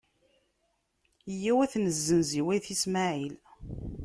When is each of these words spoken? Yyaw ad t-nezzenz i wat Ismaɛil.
Yyaw 1.41 1.59
ad 1.61 1.69
t-nezzenz 1.71 2.29
i 2.39 2.41
wat 2.45 2.65
Ismaɛil. 2.73 3.35